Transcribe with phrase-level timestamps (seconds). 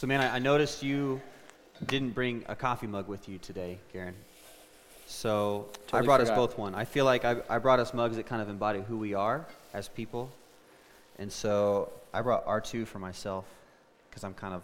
[0.00, 1.20] So, man, I, I noticed you
[1.86, 4.14] didn't bring a coffee mug with you today, Garen.
[5.06, 6.74] So I Totally brought us both one.
[6.74, 9.44] I feel like I, I brought us mugs that kind of embody who we are
[9.74, 10.30] as people.
[11.18, 13.44] And so I brought R2 for myself
[14.08, 14.62] because I'm kind of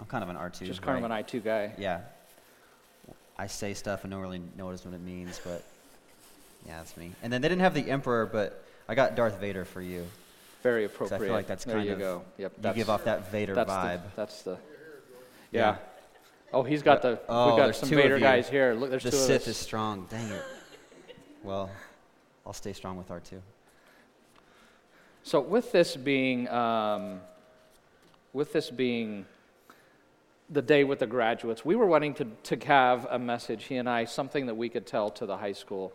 [0.00, 0.66] I'm kind of an R2.
[0.66, 1.12] Just kind of an?
[1.12, 1.72] R2 guy.
[1.78, 2.00] Yeah.
[3.38, 5.62] I say stuff and don't really notice what it means, but
[6.66, 7.12] yeah, that's me.
[7.22, 10.08] And then they didn't have the Emperor, but I got Darth Vader for you.
[10.66, 11.28] Very 'Cause I appropriate.
[11.28, 12.24] feel like that's there kind you of go.
[12.38, 12.52] Yep.
[12.64, 14.02] you give off that Vader that's vibe.
[14.02, 14.58] The, that's the.
[15.52, 15.60] Yeah.
[15.60, 15.76] Yeah.
[16.52, 17.20] Oh, he's got the.
[17.28, 18.74] Oh, we've got some Vader guys here.
[18.74, 20.06] Look, there's the two Sith of is strong.
[20.10, 20.42] Dang it.
[21.44, 21.70] Well,
[22.44, 23.40] I'll stay strong with R2.
[25.22, 27.20] So with this being, um,
[28.32, 29.26] with this being
[30.50, 32.24] the day with the graduates, we were wanting to,
[32.56, 35.52] to have a message, he and I, something that we could tell to the high
[35.52, 35.92] school.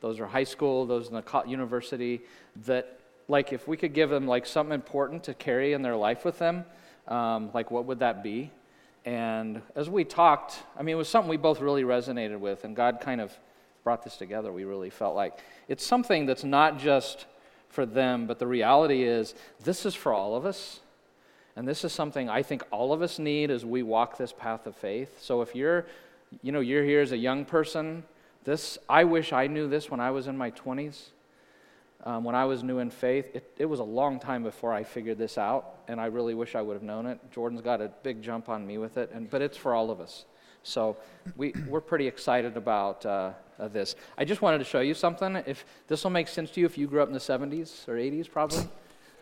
[0.00, 2.20] Those are high school, those in the university,
[2.66, 6.24] that like if we could give them like something important to carry in their life
[6.24, 6.64] with them,
[7.08, 8.50] um, like what would that be?
[9.04, 12.74] And as we talked, I mean, it was something we both really resonated with, and
[12.74, 13.32] God kind of
[13.82, 14.50] brought this together.
[14.50, 17.26] We really felt like it's something that's not just
[17.68, 20.80] for them, but the reality is this is for all of us.
[21.56, 24.66] And this is something I think all of us need as we walk this path
[24.66, 25.20] of faith.
[25.20, 25.86] So if you're,
[26.42, 28.04] you know, you're here as a young person,
[28.44, 31.10] this I wish I knew this when I was in my 20s.
[32.04, 34.84] Um, when I was new in faith, it, it was a long time before I
[34.84, 37.18] figured this out, and I really wish I would have known it.
[37.30, 40.00] Jordan's got a big jump on me with it, and, but it's for all of
[40.00, 40.26] us.
[40.62, 40.98] So
[41.36, 43.32] we, we're pretty excited about uh,
[43.70, 43.96] this.
[44.18, 45.36] I just wanted to show you something.
[45.46, 47.94] If this will make sense to you, if you grew up in the 70s or
[47.94, 48.68] 80s, probably.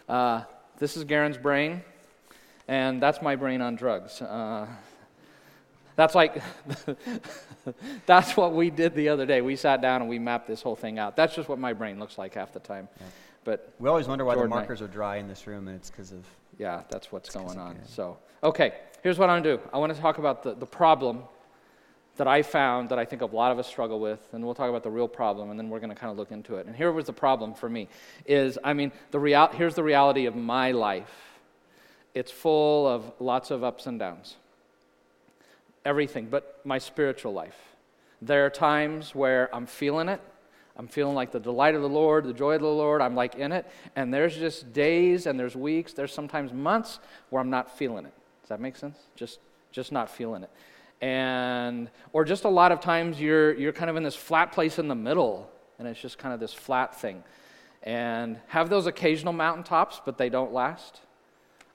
[0.09, 0.43] Uh,
[0.79, 1.83] this is Garen's brain,
[2.67, 4.21] and that's my brain on drugs.
[4.21, 4.67] Uh,
[5.97, 6.43] that's like,
[8.07, 9.41] that's what we did the other day.
[9.41, 11.17] We sat down and we mapped this whole thing out.
[11.17, 12.89] That's just what my brain looks like half the time.
[13.01, 13.07] Yeah.
[13.45, 15.77] But We always wonder why Jordan, the I- markers are dry in this room, and
[15.77, 16.25] it's because of.
[16.59, 17.77] yeah, that's what's going on.
[17.87, 19.71] So, okay, here's what I'm going to do.
[19.73, 21.25] I want to talk about the, the problem
[22.19, 24.69] that I found that I think a lot of us struggle with, and we'll talk
[24.69, 26.67] about the real problem, and then we're going to kind of look into it.
[26.67, 27.89] And here was the problem for me:
[28.27, 31.11] is I mean, the real, here's the reality of my life.
[32.15, 34.37] It's full of lots of ups and downs.
[35.85, 37.57] Everything, but my spiritual life.
[38.21, 40.21] There are times where I'm feeling it.
[40.77, 43.03] I'm feeling like the delight of the Lord, the joy of the Lord.
[43.03, 43.67] I'm like in it.
[43.95, 46.99] And there's just days and there's weeks, there's sometimes months
[47.31, 48.15] where I'm not feeling it.
[48.43, 48.97] Does that make sense?
[49.17, 50.51] Just just not feeling it.
[51.01, 54.79] And or just a lot of times you're you're kind of in this flat place
[54.79, 57.23] in the middle and it's just kind of this flat thing.
[57.83, 61.01] And have those occasional mountaintops, but they don't last.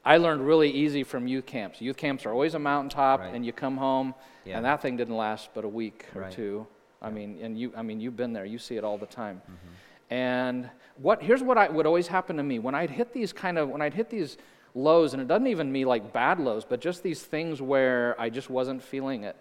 [0.08, 1.82] I learned really easy from youth camps.
[1.82, 3.34] Youth camps are always a mountaintop, Right.
[3.34, 4.56] and you come home, Yeah.
[4.56, 6.32] and that thing didn't last but a week or Right.
[6.32, 6.66] two.
[7.02, 8.46] I mean, and you, I mean, you've been there.
[8.46, 9.42] You see it all the time.
[9.44, 10.14] Mm-hmm.
[10.14, 13.58] And what here's what I, would always happen to me when I'd hit these kind
[13.58, 14.38] of when I'd hit these
[14.74, 18.30] lows, and it doesn't even mean like bad lows, but just these things where I
[18.30, 19.36] just wasn't feeling it.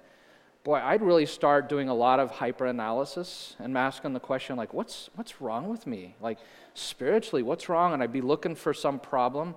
[0.65, 4.75] Boy, I'd really start doing a lot of hyper analysis and asking the question like,
[4.75, 6.17] what's what's wrong with me?
[6.21, 6.39] Like
[6.75, 7.93] spiritually, what's wrong?
[7.93, 9.55] And I'd be looking for some problem.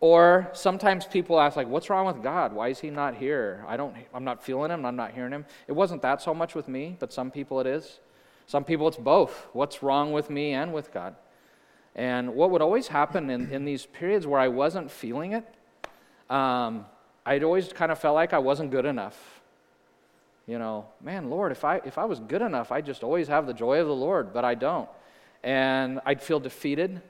[0.00, 2.52] Or sometimes people ask, like, what's wrong with God?
[2.52, 3.64] Why is he not here?
[3.66, 5.46] I don't, I'm not feeling him, I'm not hearing him.
[5.66, 8.00] It wasn't that so much with me, but some people it is.
[8.46, 9.46] Some people it's both.
[9.52, 11.14] What's wrong with me and with God?
[11.94, 15.46] And what would always happen in, in these periods where I wasn't feeling it,
[16.28, 16.86] um,
[17.24, 19.40] I'd always kind of felt like I wasn't good enough.
[20.46, 23.46] You know, man, Lord, if I, if I was good enough, I'd just always have
[23.46, 24.88] the joy of the Lord, but I don't.
[25.42, 27.00] And I'd feel defeated,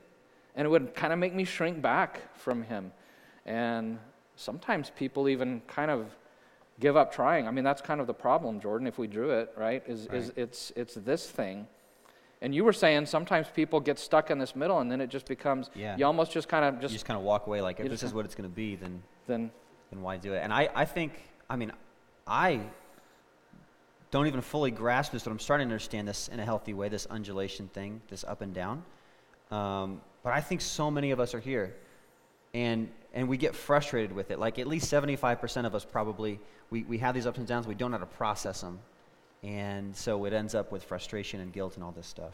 [0.54, 2.92] and it would kind of make me shrink back from Him.
[3.46, 3.98] And
[4.36, 6.06] sometimes people even kind of
[6.80, 7.46] give up trying.
[7.46, 9.82] I mean, that's kind of the problem, Jordan, if we drew it, right?
[9.86, 11.66] Is, is it's, it's this thing.
[12.42, 15.26] And you were saying sometimes people get stuck in this middle, and then it just
[15.26, 15.96] becomes, Yeah.
[15.96, 18.02] you almost just kind of you just, just kind of walk away like, if this
[18.02, 19.50] is what it's going to be, then, then,
[19.90, 20.38] then why do it?
[20.38, 21.12] And I, I think,
[21.48, 21.72] I mean,
[22.26, 22.60] I
[24.10, 26.88] don't even fully grasp this, but I'm starting to understand this in a healthy way,
[26.88, 28.84] this undulation thing, this up and down.
[29.50, 31.76] Um, but I think so many of us are here,
[32.54, 34.40] and and we get frustrated with it.
[34.40, 36.40] Like at least 75% of us probably
[36.70, 37.68] we, we have these ups and downs.
[37.68, 38.80] We don't know how to process them,
[39.44, 42.32] and so it ends up with frustration and guilt and all this stuff.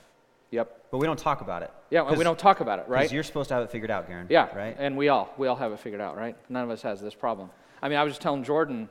[0.53, 0.87] yep.
[0.91, 1.71] But we don't talk about it.
[1.91, 3.01] Yeah, and we don't talk about it, right?
[3.01, 4.29] Because you're supposed to have it figured out, Garen.
[4.31, 4.77] Yeah, Right.
[4.79, 6.37] And we all we all have it figured out, right?
[6.49, 7.51] None of us has this problem.
[7.83, 8.89] I mean, I was just telling Jordan.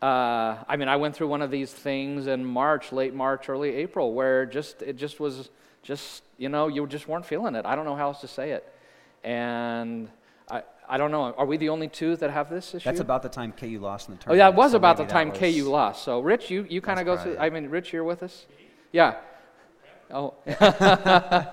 [0.00, 3.74] Uh, I mean, I went through one of these things in March, late March, early
[3.74, 5.50] April, where just it just was
[5.82, 7.64] just you know you just weren't feeling it.
[7.66, 8.70] I don't know how else to say it,
[9.24, 10.08] and
[10.50, 11.32] I I don't know.
[11.36, 12.84] Are we the only two that have this issue?
[12.84, 14.42] That's about the time KU lost in the tournament.
[14.42, 16.04] Oh yeah, it was so about the time was- KU lost.
[16.04, 17.38] So Rich, you you kind of go through.
[17.38, 18.46] I mean, Rich, you're with us.
[18.92, 19.16] Yeah.
[20.10, 20.34] Oh.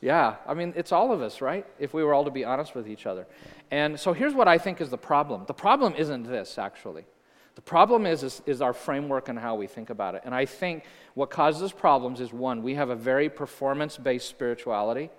[0.00, 1.66] Yeah, I mean, it's all of us, right?
[1.78, 3.26] If we were all to be honest with each other.
[3.70, 5.44] And so here's what I think is the problem.
[5.46, 7.04] The problem isn't this, actually.
[7.58, 10.22] The problem is, is, is our framework and how we think about it.
[10.24, 10.84] And I think
[11.14, 15.10] what causes problems is one, we have a very performance based spirituality.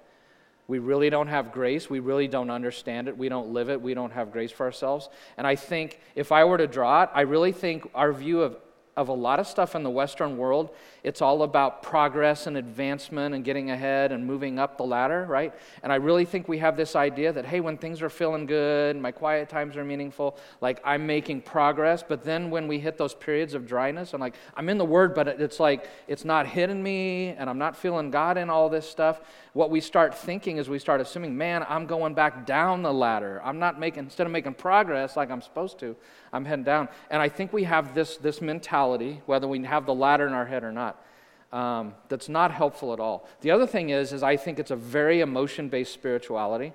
[0.66, 1.90] We really don't have grace.
[1.90, 3.18] We really don't understand it.
[3.18, 3.82] We don't live it.
[3.82, 5.10] We don't have grace for ourselves.
[5.36, 8.56] And I think if I were to draw it, I really think our view of
[9.00, 10.72] of a lot of stuff in the Western world.
[11.04, 15.54] It's all about progress and advancement and getting ahead and moving up the ladder, right?
[15.84, 18.98] And I really think we have this idea that, hey, when things are feeling good,
[18.98, 22.04] my quiet times are meaningful, like I'm making progress.
[22.06, 25.16] But then when we hit those periods of dryness, I'm like, I'm in the Word,
[25.16, 28.90] but it's like it's not hitting me and I'm not feeling God in all this
[28.90, 29.22] stuff.
[29.54, 33.42] What we start thinking is we start assuming, man, I'm going back down the ladder.
[33.45, 35.95] I'm not making, instead of making progress like I'm supposed to,
[36.31, 36.90] I'm heading down.
[37.10, 40.46] And I think we have this, this mentality, whether we have the ladder in our
[40.46, 41.04] head or not,
[41.52, 43.28] um, that's not helpful at all.
[43.42, 46.74] The other thing is, is I think it's a very emotion-based spirituality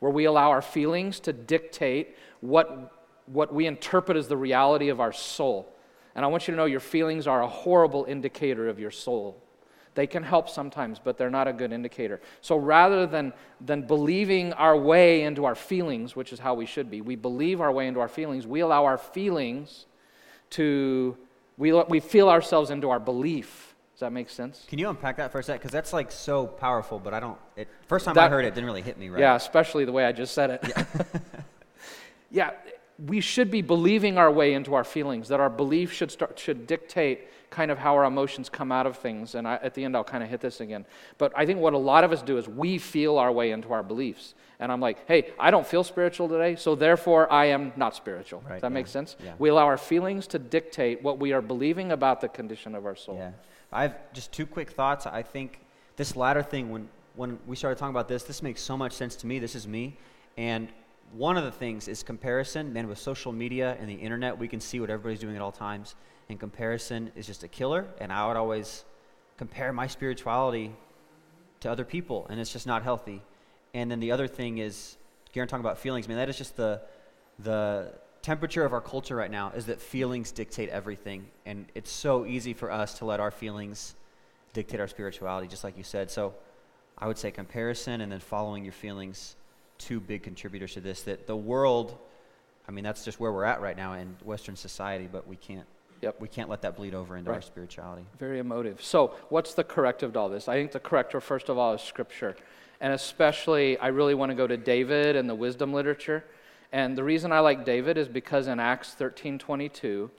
[0.00, 2.92] where we allow our feelings to dictate what,
[3.26, 5.72] what we interpret as the reality of our soul.
[6.14, 9.42] And I want you to know your feelings are a horrible indicator of your soul.
[9.98, 12.20] They can help sometimes, but they're not a good indicator.
[12.40, 16.88] So rather than, than believing our way into our feelings, which is how we should
[16.88, 19.86] be, we believe our way into our feelings, we allow our feelings
[20.50, 21.16] to,
[21.56, 23.74] we, we feel ourselves into our belief.
[23.94, 24.66] Does that make sense?
[24.68, 25.58] Can you unpack that for a sec?
[25.58, 28.48] Because that's like so powerful, but I don't, it, first time that, I heard it,
[28.48, 29.18] it didn't really hit me right.
[29.18, 30.64] Yeah, especially the way I just said it.
[30.68, 30.84] Yeah.
[32.30, 32.50] yeah,
[33.04, 36.68] we should be believing our way into our feelings, that our belief should, start, should
[36.68, 39.34] dictate kind of how our emotions come out of things.
[39.34, 40.84] And I, at the end, I'll kind of hit this again.
[41.16, 43.72] But I think what a lot of us do is we feel our way into
[43.72, 44.34] our beliefs.
[44.60, 48.40] And I'm like, hey, I don't feel spiritual today, so therefore I am not spiritual.
[48.40, 48.74] Right, Does that yeah.
[48.74, 49.16] make sense?
[49.24, 49.34] Yeah.
[49.38, 52.96] We allow our feelings to dictate what we are believing about the condition of our
[52.96, 53.16] soul.
[53.16, 53.30] Yeah.
[53.72, 55.06] I have just two quick thoughts.
[55.06, 55.60] I think
[55.96, 59.14] this latter thing, when, when we started talking about this, this makes so much sense
[59.16, 59.38] to me.
[59.38, 59.96] This is me.
[60.36, 60.68] And
[61.12, 62.72] one of the things is comparison.
[62.72, 65.52] Man, with social media and the internet, we can see what everybody's doing at all
[65.52, 65.94] times
[66.28, 67.86] and comparison is just a killer.
[68.00, 68.84] And I would always
[69.36, 70.72] compare my spirituality
[71.60, 73.22] to other people, and it's just not healthy.
[73.74, 74.96] And then the other thing is,
[75.32, 76.06] Garen talking about feelings.
[76.06, 76.80] I mean, that is just the
[77.40, 82.26] the temperature of our culture right now is that feelings dictate everything, and it's so
[82.26, 83.94] easy for us to let our feelings
[84.52, 86.10] dictate our spirituality, just like you said.
[86.10, 86.34] So,
[86.96, 89.36] I would say comparison and then following your feelings,
[89.78, 91.02] two big contributors to this.
[91.02, 91.96] That the world,
[92.66, 95.66] I mean, that's just where we're at right now in Western society, but we can't
[96.00, 96.20] Yep.
[96.20, 97.36] We can't let that bleed over into right.
[97.36, 98.06] our spirituality.
[98.18, 98.82] Very emotive.
[98.82, 100.48] So, what's the corrective to all this?
[100.48, 102.36] I think the corrector, first of all, is Scripture.
[102.80, 106.24] And especially, I really want to go to David and the wisdom literature.
[106.70, 110.10] And the reason I like David is because in Acts 13 22,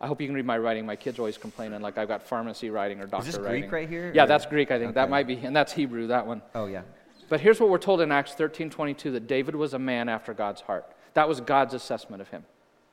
[0.00, 0.84] I hope you can read my writing.
[0.84, 3.62] My kids always complaining like I've got pharmacy writing or doctor is this writing.
[3.62, 4.12] Greek right here?
[4.14, 4.26] Yeah, or?
[4.26, 4.90] that's Greek, I think.
[4.90, 4.94] Okay.
[4.94, 6.42] That might be, and that's Hebrew, that one.
[6.54, 6.82] Oh, yeah.
[7.28, 10.34] But here's what we're told in Acts 13 22 that David was a man after
[10.34, 10.92] God's heart.
[11.14, 12.44] That was God's assessment of him,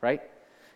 [0.02, 0.22] right?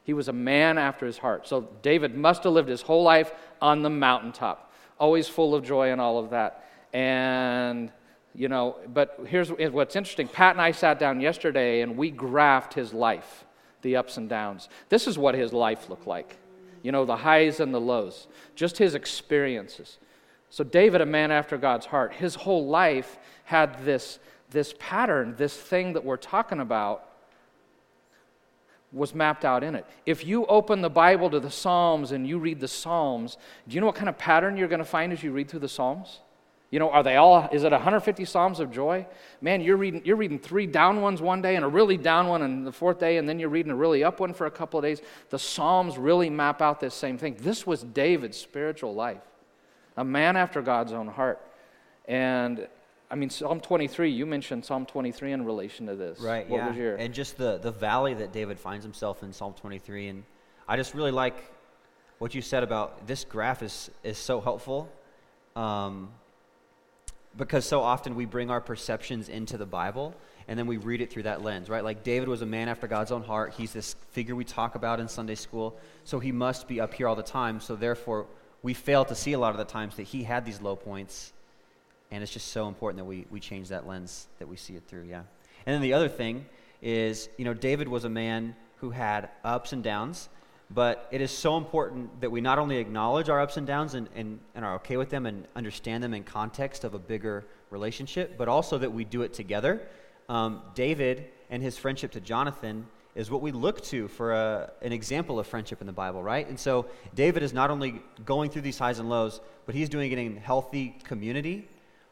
[0.07, 1.49] He was a man after his heart.
[1.49, 5.91] So David must have lived his whole life on the mountaintop, always full of joy
[5.91, 6.63] and all of that.
[6.93, 7.91] And,
[8.33, 12.73] you know, but here's what's interesting Pat and I sat down yesterday and we graphed
[12.73, 13.43] his life,
[13.81, 14.69] the ups and downs.
[14.87, 16.37] This is what his life looked like.
[16.83, 19.97] You know, the highs and the lows, just his experiences.
[20.49, 24.19] So, David, a man after God's heart, his whole life had this,
[24.51, 27.06] this pattern, this thing that we're talking about
[28.91, 29.85] was mapped out in it.
[30.05, 33.81] If you open the Bible to the Psalms and you read the Psalms, do you
[33.81, 36.21] know what kind of pattern you're going to find as you read through the Psalms?
[36.69, 39.07] You know, are they all, is it 150 Psalms of joy?
[39.39, 42.41] Man, you're reading, you're reading three down ones one day and a really down one
[42.41, 44.77] on the fourth day, and then you're reading a really up one for a couple
[44.77, 45.01] of days.
[45.29, 47.37] The Psalms really map out this same thing.
[47.39, 49.21] This was David's spiritual life,
[49.95, 51.41] a man after God's own heart.
[52.05, 52.67] And
[53.09, 56.19] I mean, Psalm 23, you mentioned Psalm 23 in relation to this.
[56.19, 56.67] Right, what yeah.
[56.67, 56.95] Was your...
[56.95, 60.09] And just the, the valley that David finds himself in Psalm 23.
[60.09, 60.23] And
[60.67, 61.35] I just really like
[62.19, 64.91] what you said about this graph is, is so helpful
[65.55, 66.09] um,
[67.37, 70.13] because so often we bring our perceptions into the Bible
[70.47, 71.83] and then we read it through that lens, right?
[71.83, 73.53] Like David was a man after God's own heart.
[73.57, 75.77] He's this figure we talk about in Sunday school.
[76.03, 77.59] So he must be up here all the time.
[77.59, 78.27] So therefore,
[78.63, 81.33] we fail to see a lot of the times that he had these low points
[82.11, 84.83] and it's just so important that we, we change that lens that we see it
[84.87, 85.23] through, yeah.
[85.65, 86.45] And then the other thing
[86.81, 90.29] is, you know, David was a man who had ups and downs,
[90.69, 94.07] but it is so important that we not only acknowledge our ups and downs and,
[94.15, 98.37] and, and are okay with them and understand them in context of a bigger relationship,
[98.37, 99.81] but also that we do it together.
[100.29, 104.91] Um, David and his friendship to Jonathan is what we look to for a, an
[104.91, 106.47] example of friendship in the Bible, right?
[106.47, 106.85] And so
[107.15, 110.37] David is not only going through these highs and lows, but he's doing it in
[110.37, 111.67] healthy community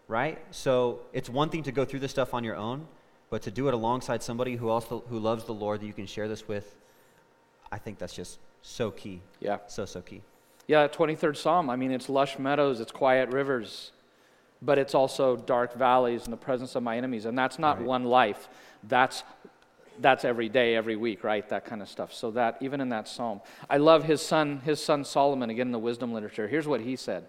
[0.08, 0.38] right?
[0.52, 2.88] So it's one thing to go through this stuff on your own,
[3.30, 6.06] but to do it alongside somebody who also who loves the Lord that you can
[6.06, 6.76] share this with,
[7.72, 9.22] I think that's just so key.
[9.40, 9.58] Yeah.
[9.68, 10.22] So so key.
[10.68, 11.70] Yeah, 23rd Psalm.
[11.70, 13.92] I mean, it's lush meadows, it's quiet rivers,
[14.62, 17.26] but it's also dark valleys and the presence of my enemies.
[17.26, 17.86] And that's not Right.
[17.86, 18.50] one life.
[18.84, 19.24] That's
[19.98, 21.48] that's every day, every week, right?
[21.48, 22.14] That kind of stuff.
[22.14, 25.72] So that even in that psalm, I love his son, his son Solomon again in
[25.72, 26.50] the wisdom literature.
[26.50, 27.26] Here's what he said.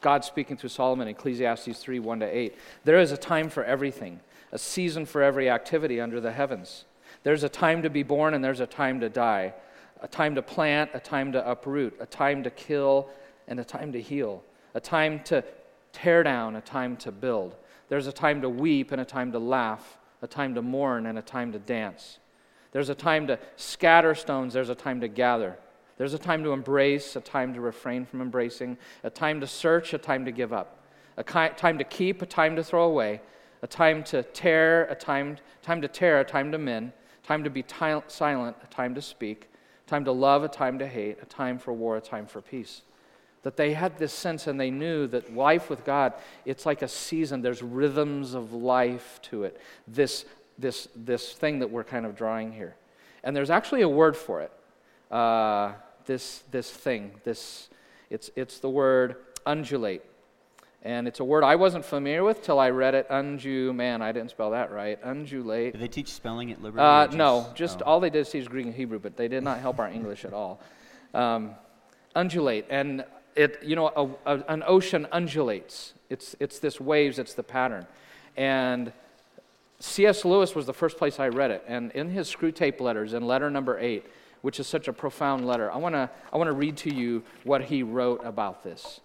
[0.00, 2.56] God speaking through Solomon, Ecclesiastes 3 1 to 8.
[2.84, 4.20] There is a time for everything,
[4.52, 6.84] a season for every activity under the heavens.
[7.22, 9.54] There's a time to be born and there's a time to die,
[10.00, 13.08] a time to plant, a time to uproot, a time to kill,
[13.48, 14.42] and a time to heal,
[14.74, 15.42] a time to
[15.92, 17.56] tear down, a time to build.
[17.88, 21.18] There's a time to weep and a time to laugh, a time to mourn and
[21.18, 22.18] a time to dance.
[22.72, 25.56] There's a time to scatter stones, there's a time to gather.
[25.96, 29.94] There's a time to embrace, a time to refrain from embracing, a time to search,
[29.94, 30.84] a time to give up,
[31.16, 33.22] a time to keep, a time to throw away,
[33.62, 37.50] a time to tear, a time, time to tear, a time to mend, time to
[37.50, 39.50] be ti- silent, a time to speak,
[39.86, 42.82] time to love, a time to hate, a time for war, a time for peace.
[43.42, 46.12] That they had this sense and they knew that life with God,
[46.44, 47.40] it's like a season.
[47.40, 49.60] There's rhythms of life to it.
[49.88, 50.26] This,
[50.58, 52.76] this, this thing that we're kind of drawing here.
[53.24, 54.52] And there's actually a word for it.
[55.10, 55.72] Uh,
[56.06, 57.68] this, this thing, this,
[58.10, 60.02] it's, it's the word undulate.
[60.82, 63.08] And it's a word I wasn't familiar with till I read it.
[63.08, 64.98] Unju, man, I didn't spell that right.
[65.02, 65.72] Undulate.
[65.72, 66.80] Did they teach spelling at Liberty?
[66.80, 67.86] Uh, or no, just oh.
[67.86, 70.24] all they did is teach Greek and Hebrew, but they did not help our English
[70.24, 70.60] at all.
[71.12, 71.56] Um,
[72.14, 75.92] undulate, and it, you know, a, a, an ocean undulates.
[76.08, 77.86] It's, it's this waves, it's the pattern.
[78.36, 78.92] And
[79.80, 80.24] C.S.
[80.24, 83.50] Lewis was the first place I read it, and in his Screwtape Letters, in letter
[83.50, 84.06] number eight,
[84.46, 87.64] which is such a profound letter, I want to I wanna read to you what
[87.64, 89.00] he wrote about this.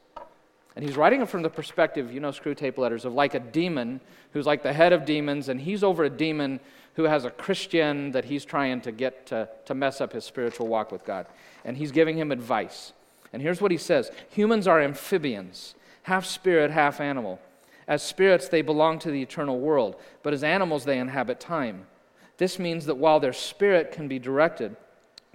[0.75, 4.01] And he's writing it from the perspective, you know, Screwtape Letters, of like a demon
[4.33, 6.60] who's like the head of demons, and he's over a demon
[6.93, 10.67] who has a Christian that he's trying to get to, to mess up his spiritual
[10.67, 11.25] walk with God.
[11.65, 12.93] And he's giving him advice.
[13.33, 17.39] And here's what he says Humans are amphibians, half spirit, half animal.
[17.88, 21.88] As spirits, they belong to the eternal world, but as animals, they inhabit time.
[22.38, 24.75] This means that while their spirit can be directed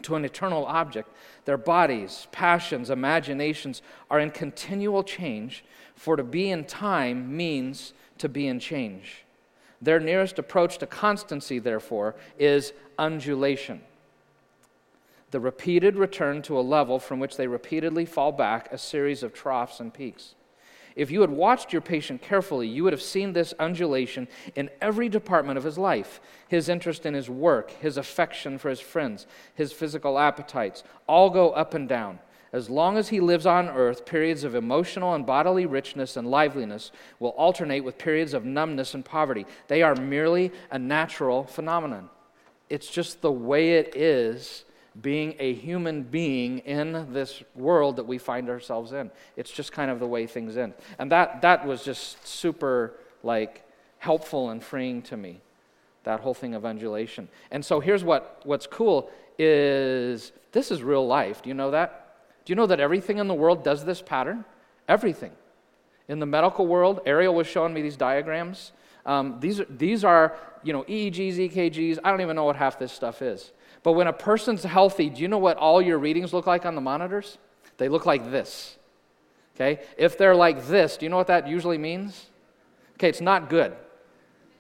[0.03, 1.11] to an eternal object,
[1.45, 8.29] their bodies, passions, imaginations are in continual change, for to be in time means to
[8.29, 9.25] be in change.
[9.81, 13.81] Their nearest approach to constancy, therefore, is undulation.
[15.31, 19.35] The repeated return to a level from which they repeatedly fall back, a series of
[19.35, 20.35] troughs and peaks.
[20.97, 25.11] If you had watched your patient carefully, you would have seen this undulation in every
[25.11, 29.73] department of his life his interest in his work, his affection for his friends, his
[29.73, 32.21] physical appetites, all go up and down.
[32.53, 36.93] As long as he lives on earth, periods of emotional and bodily richness and liveliness
[37.19, 39.45] will alternate with periods of numbness and poverty.
[39.67, 42.09] They are merely a natural phenomenon.
[42.71, 44.65] It's just the way it is
[45.03, 49.11] being a human being in this world that we find ourselves in.
[49.37, 50.75] It's just kind of the way things end.
[50.99, 53.65] And that, that was just super, like,
[53.99, 55.41] helpful and freeing to me,
[56.05, 57.29] that whole thing of undulation.
[57.50, 61.43] And so here's what, what's cool is this is real life.
[61.43, 62.03] Do you know that?
[62.45, 64.45] Do you know that everything in the world does this pattern?
[64.88, 65.33] Everything.
[66.09, 68.73] In the medical world, Ariel was showing me these diagrams.
[69.05, 71.99] Um, these, are, these are, you know, EEGs, EKGs.
[72.05, 73.53] I don't even know what half this stuff is.
[73.87, 76.75] But when a person's healthy, do you know what all your readings look like on
[76.75, 77.38] the monitors?
[77.76, 78.76] They look like this.
[79.55, 79.78] Okay?
[79.97, 82.26] If they're like this, do you know what that usually means?
[82.95, 83.76] Okay, it's not good.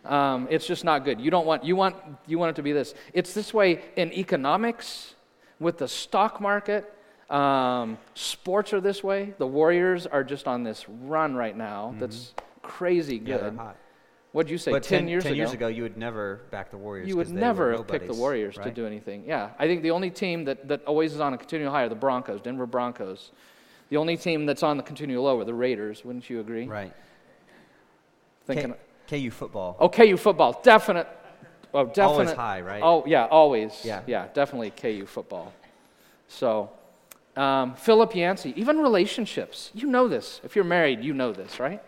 [0.04, 1.20] Um, it's just not good.
[1.20, 1.96] You don't want you want
[2.28, 2.94] you want it to be this.
[3.12, 5.16] It's this way in economics,
[5.58, 6.88] with the stock market.
[7.28, 9.34] Um, sports are this way.
[9.38, 11.96] The Warriors are just on this run right now.
[11.98, 13.56] That's crazy Yeah, good.
[13.56, 13.76] hot.
[14.36, 14.70] What'd you say?
[14.70, 15.36] But 10, 10, years 10 ago?
[15.38, 17.08] years ago, you would never back the Warriors.
[17.08, 19.24] You would never have picked the Warriors to do anything.
[19.26, 21.88] Yeah, I think the only team that, that always is on a continual high are
[21.88, 23.32] the Broncos, Denver Broncos.
[23.88, 26.04] The only team that's on the continual low are the Raiders.
[26.04, 26.66] Wouldn't you agree?
[26.66, 26.92] Right.
[28.44, 28.74] Thinking,
[29.06, 29.74] K- KU football.
[29.80, 31.08] oh, KU football, definite.
[31.72, 32.06] Oh, definite.
[32.06, 32.82] Always high, right?
[32.82, 33.80] Oh, yeah, always.
[33.84, 34.02] Yeah.
[34.06, 35.54] yeah, definitely KU football.
[36.28, 36.68] So,
[37.36, 39.70] um, Philip Yancey, even relationships.
[39.72, 40.42] You know this.
[40.44, 41.82] If you're married, you know this, right?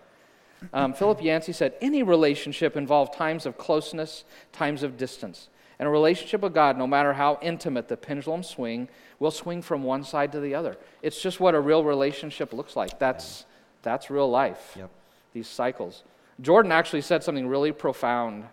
[0.73, 5.49] Um, Philip Yancey said, Any relationship involves times of closeness, times of distance.
[5.79, 8.89] And a relationship with God, no matter how intimate the pendulum swing,
[9.21, 10.77] will swing from one side to the other.
[11.03, 12.99] It's just what a real relationship looks like.
[12.99, 13.45] That's,
[13.83, 14.91] that's real life, Yep.
[15.33, 16.03] these cycles.
[16.41, 18.45] Jordan actually said something really profound.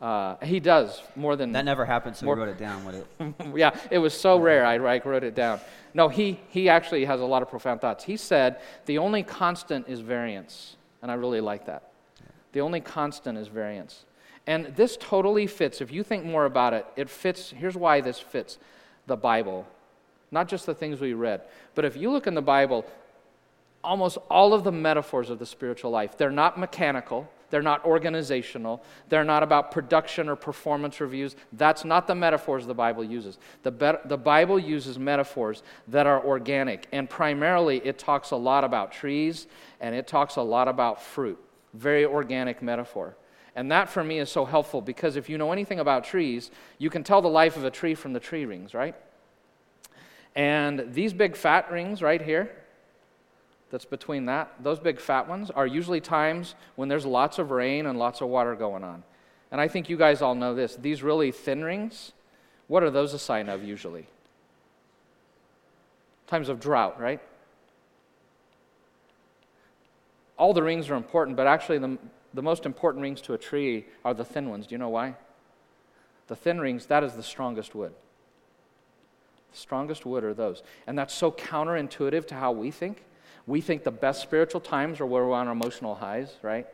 [0.00, 2.84] Uh, he does more than That never happened, so More- we wrote it down.
[2.84, 3.34] Would it?
[3.54, 4.66] yeah, it was so rare.
[4.66, 5.60] I, I wrote it down.
[5.94, 8.04] No, he, he actually has a lot of profound thoughts.
[8.04, 10.76] He said the only constant is variance.
[11.02, 11.90] And I really like that.
[12.52, 14.04] The only constant is variance.
[14.46, 15.80] And this totally fits.
[15.80, 17.50] If you think more about it, it fits.
[17.50, 18.58] Here's why this fits
[19.06, 19.66] the Bible,
[20.30, 21.42] not just the things we read.
[21.74, 22.84] But if you look in the Bible,
[23.82, 28.82] almost all of the metaphors of the spiritual life, they're not mechanical, they're not organizational,
[29.10, 31.36] they're not about production or performance reviews.
[31.52, 33.38] That's not the metaphors the Bible uses.
[33.62, 38.64] The, be- the Bible uses metaphors that are organic, and primarily it talks a lot
[38.64, 39.48] about trees
[39.80, 41.38] and it talks a lot about fruit.
[41.74, 43.16] Very organic metaphor.
[43.54, 46.88] And that for me is so helpful because if you know anything about trees, you
[46.88, 48.94] can tell the life of a tree from the tree rings, right?
[50.34, 52.50] And these big fat rings right here,
[53.72, 57.86] that's between that, those big fat ones, are usually times when there's lots of rain
[57.86, 59.02] and lots of water going on.
[59.50, 60.76] And I think you guys all know this.
[60.76, 62.12] These really thin rings,
[62.68, 64.06] what are those a sign of usually?
[66.26, 67.20] Times of drought, right?
[70.36, 71.96] All the rings are important, but actually, the,
[72.34, 74.66] the most important rings to a tree are the thin ones.
[74.66, 75.14] Do you know why?
[76.26, 77.94] The thin rings, that is the strongest wood.
[79.52, 80.62] The strongest wood are those.
[80.86, 83.04] And that's so counterintuitive to how we think.
[83.46, 86.66] We think the best spiritual times are where we're on our emotional highs, right?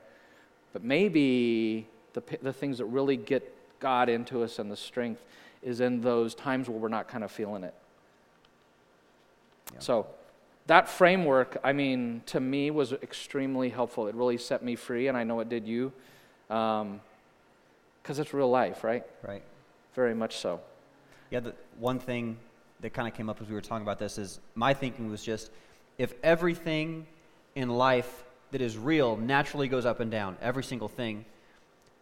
[0.72, 5.22] But maybe the, the things that really get God into us and the strength
[5.62, 7.74] is in those times where we're not kind of feeling it.
[9.72, 9.80] Yeah.
[9.80, 10.06] So,
[10.66, 14.06] that framework, I mean, to me was extremely helpful.
[14.06, 15.92] It really set me free, and I know it did you.
[16.46, 17.00] Because um,
[18.06, 19.04] it's real life, right?
[19.26, 19.42] Right.
[19.94, 20.60] Very much so.
[21.30, 22.36] Yeah, the one thing
[22.80, 25.22] that kind of came up as we were talking about this is my thinking was
[25.22, 25.50] just
[25.98, 27.06] if everything
[27.54, 31.24] in life that is real naturally goes up and down, every single thing,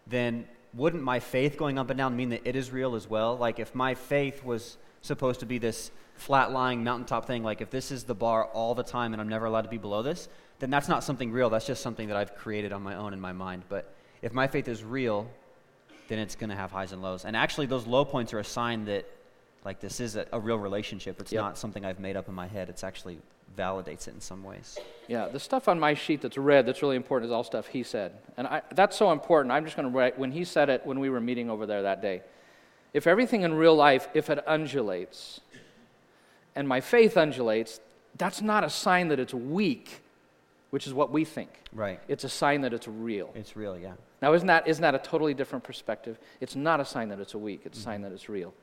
[0.07, 3.37] then wouldn't my faith going up and down mean that it is real as well?
[3.37, 7.71] Like if my faith was supposed to be this flat lying mountaintop thing, like if
[7.71, 10.29] this is the bar all the time and I'm never allowed to be below this,
[10.59, 11.51] then that's not something real.
[11.51, 13.65] That's just something that I've created on my own in my mind.
[13.69, 15.29] But if my faith is real,
[16.09, 17.25] then it's going to have highs and lows.
[17.25, 19.05] And actually, those low points are a sign that,
[19.65, 21.21] like, this is a, a real relationship.
[21.21, 21.43] It's yep.
[21.43, 22.69] not something I've made up in my head.
[22.69, 23.19] It's actually
[23.57, 24.79] validates it in some ways.
[25.09, 27.83] Yeah, the stuff on my sheet that's red that's really important is all stuff he
[27.83, 28.13] said.
[28.37, 29.53] And I, that's so important.
[29.53, 31.83] I'm just going to write, when he said it when we were meeting over there
[31.83, 32.23] that day,
[32.93, 35.41] if everything in real life, if it undulates,
[36.55, 37.81] and my faith undulates,
[38.17, 40.01] that's not a sign that it's weak,
[40.71, 41.51] which is what we think.
[41.73, 42.01] Right.
[42.09, 43.31] It's a sign that it's real.
[43.35, 43.93] It's real, yeah.
[44.23, 46.19] Now, isn't that, isn't that a totally different perspective?
[46.41, 47.91] It's not a sign that it's a weak, it's a mm-hmm.
[47.91, 48.55] sign that it's real.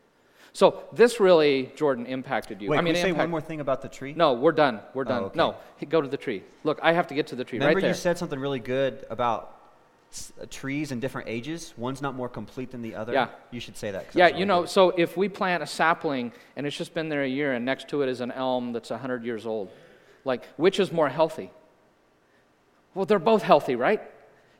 [0.51, 2.69] So this really, Jordan, impacted you.
[2.69, 4.13] Wait, I mean, can say one more thing about the tree?
[4.15, 4.81] No, we're done.
[4.93, 5.23] We're done.
[5.23, 5.37] Oh, okay.
[5.37, 5.55] No,
[5.89, 6.43] go to the tree.
[6.63, 7.89] Look, I have to get to the tree Remember right there.
[7.89, 9.57] you said something really good about
[10.39, 11.73] uh, trees in different ages.
[11.75, 13.13] One's not more complete than the other.
[13.13, 13.29] Yeah.
[13.51, 14.07] You should say that.
[14.13, 14.69] Yeah, you know, good.
[14.69, 17.87] so if we plant a sapling and it's just been there a year and next
[17.89, 19.71] to it is an elm that's 100 years old,
[20.23, 21.51] like, which is more healthy?
[22.93, 24.01] Well, they're both healthy, right?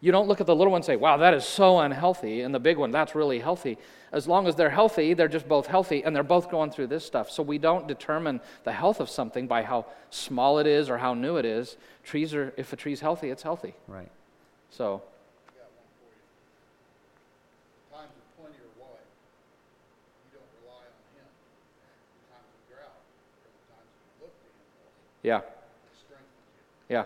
[0.04, 2.54] You don't look at the little one and say, wow, that is so unhealthy, and
[2.54, 3.78] the big one, that's really healthy.
[4.12, 7.06] As long as they're healthy, they're just both healthy, and they're both going through this
[7.06, 7.32] stuff.
[7.32, 11.14] So we don't determine the health of something by how small it is or how
[11.14, 11.78] new it is.
[12.04, 13.76] Trees are, if a tree's healthy, it's healthy.
[13.88, 14.12] Right.
[14.72, 15.04] So.
[25.22, 25.40] Yeah.
[26.90, 27.06] Yeah.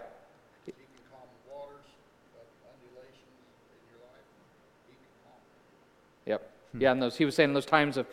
[6.27, 6.41] Yep.
[6.41, 6.66] Hmm.
[6.77, 6.81] Hmm.
[6.81, 8.07] Yeah, and those, he was saying those times of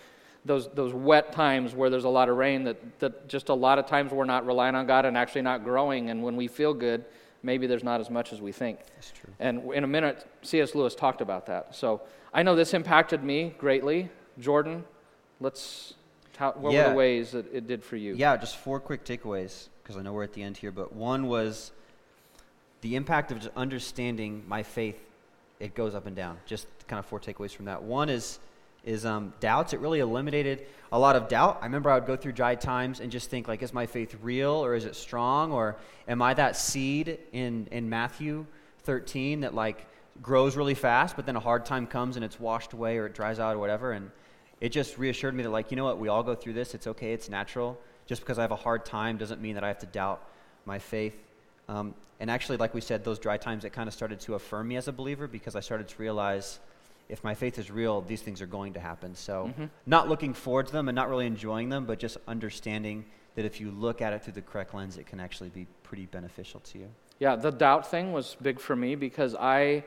[0.45, 3.79] those, those wet times where there's a lot of rain, that, that just a lot
[3.79, 6.11] of times we're not relying on God and actually not growing.
[6.11, 7.05] And when we feel good,
[7.43, 8.79] maybe there's not as much as we think.
[8.95, 9.33] That's true.
[9.41, 10.75] And in a minute, C.S.
[10.75, 11.75] Lewis talked about that.
[11.75, 14.11] So I know this impacted me greatly.
[14.39, 14.85] Jordan,
[15.41, 15.95] let's,
[16.37, 16.85] how, what yeah.
[16.85, 18.15] were the ways that it did for you?
[18.15, 20.73] Yeah, just four quick takeaways because I know we're at the end here.
[20.73, 21.73] But one was
[22.83, 25.01] the impact of just understanding my faith
[25.61, 26.39] it goes up and down.
[26.45, 27.83] Just kind of four takeaways from that.
[27.83, 28.41] One is
[28.85, 29.73] is um, doubts.
[29.73, 31.59] It really eliminated a lot of doubt.
[31.61, 34.17] I remember I would go through dry times and just think like, is my faith
[34.23, 38.47] real or is it strong or am I that seed in in Matthew
[38.85, 39.87] 13 that like
[40.23, 43.15] grows really fast, but then a hard time comes and it's washed away or it
[43.15, 43.93] dries out or whatever.
[43.93, 44.11] And
[44.61, 46.75] it just reassured me that like, you know what, we all go through this.
[46.75, 47.13] It's okay.
[47.13, 47.79] It's natural.
[48.07, 50.23] Just because I have a hard time doesn't mean that I have to doubt
[50.67, 51.17] my faith.
[51.69, 54.69] Um, and actually, like we said, those dry times, it kind of started to affirm
[54.69, 56.61] me as a believer because I started to realize
[57.09, 59.15] if my faith is real, these things are going to happen.
[59.15, 59.65] So, mm-hmm.
[59.87, 63.61] not looking forward to them and not really enjoying them, but just understanding that if
[63.61, 66.79] you look at it through the correct lens, it can actually be pretty beneficial to
[66.79, 66.89] you.
[67.19, 69.85] Yeah, the doubt thing was big for me because I,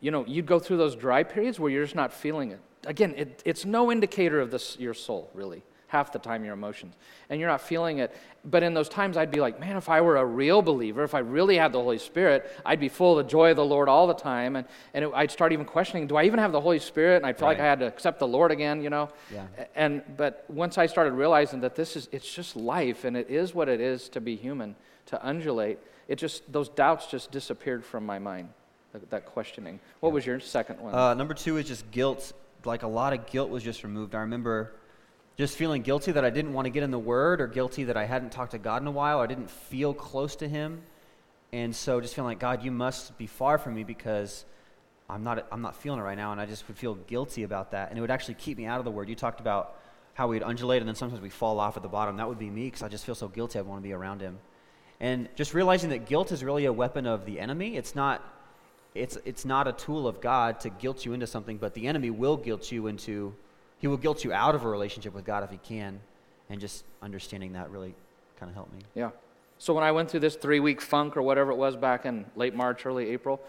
[0.00, 2.60] you know, you'd go through those dry periods where you're just not feeling it.
[2.86, 5.62] Again, it, it's no indicator of this, your soul, really
[5.94, 6.94] half the time your emotions.
[7.30, 8.14] And you're not feeling it.
[8.44, 11.14] But in those times, I'd be like, man, if I were a real believer, if
[11.14, 13.88] I really had the Holy Spirit, I'd be full of the joy of the Lord
[13.88, 14.56] all the time.
[14.56, 17.18] And, and it, I'd start even questioning, do I even have the Holy Spirit?
[17.18, 17.58] And I'd feel right.
[17.58, 19.08] like I had to accept the Lord again, you know?
[19.32, 19.46] Yeah.
[19.74, 23.54] And, but once I started realizing that this is, it's just life and it is
[23.54, 24.74] what it is to be human,
[25.06, 25.78] to undulate,
[26.08, 28.48] it just, those doubts just disappeared from my mind,
[28.92, 29.78] that, that questioning.
[30.00, 30.14] What yeah.
[30.14, 30.92] was your second one?
[30.92, 32.32] Uh, number two is just guilt.
[32.64, 34.14] Like a lot of guilt was just removed.
[34.14, 34.74] I remember
[35.36, 37.96] just feeling guilty that I didn't want to get in the Word, or guilty that
[37.96, 40.82] I hadn't talked to God in a while, or I didn't feel close to Him.
[41.52, 44.44] And so just feeling like, God, you must be far from me because
[45.08, 46.32] I'm not, I'm not feeling it right now.
[46.32, 47.90] And I just would feel guilty about that.
[47.90, 49.08] And it would actually keep me out of the Word.
[49.08, 49.80] You talked about
[50.14, 52.16] how we'd undulate and then sometimes we fall off at the bottom.
[52.16, 53.58] That would be me because I just feel so guilty.
[53.58, 54.38] I want to be around Him.
[55.00, 57.76] And just realizing that guilt is really a weapon of the enemy.
[57.76, 58.22] It's not,
[58.94, 62.10] it's, it's not a tool of God to guilt you into something, but the enemy
[62.10, 63.34] will guilt you into
[63.78, 66.00] he will guilt you out of a relationship with God if he can.
[66.50, 67.94] And just understanding that really
[68.38, 68.80] kind of helped me.
[68.94, 69.10] Yeah.
[69.58, 72.26] So when I went through this three week funk or whatever it was back in
[72.36, 73.40] late March, early April,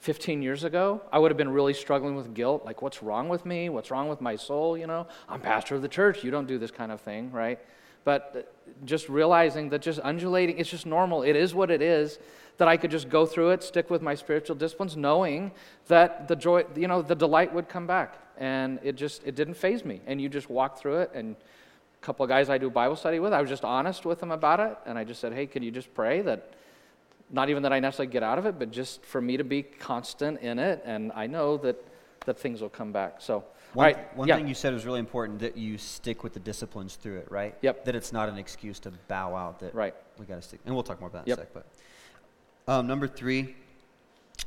[0.00, 2.64] 15 years ago, I would have been really struggling with guilt.
[2.64, 3.68] Like, what's wrong with me?
[3.70, 4.76] What's wrong with my soul?
[4.76, 6.22] You know, I'm pastor of the church.
[6.22, 7.58] You don't do this kind of thing, right?
[8.04, 11.22] But uh, just realizing that just undulating, it's just normal.
[11.22, 12.18] It is what it is.
[12.58, 15.50] That I could just go through it, stick with my spiritual disciplines, knowing
[15.88, 19.54] that the joy, you know, the delight would come back and it just it didn't
[19.54, 20.00] faze me.
[20.06, 21.10] And you just walk through it.
[21.14, 24.20] And a couple of guys I do Bible study with, I was just honest with
[24.20, 26.50] them about it, and I just said, "Hey, can you just pray that?"
[27.30, 29.62] Not even that I necessarily get out of it, but just for me to be
[29.62, 31.82] constant in it, and I know that
[32.26, 33.16] that things will come back.
[33.20, 34.36] So, one, right, one yeah.
[34.36, 37.54] thing you said was really important that you stick with the disciplines through it, right?
[37.62, 37.84] Yep.
[37.84, 39.60] That it's not an excuse to bow out.
[39.60, 39.94] That right.
[40.18, 41.38] We got to stick, and we'll talk more about that yep.
[41.38, 41.64] in a sec.
[42.66, 43.56] But um, number three,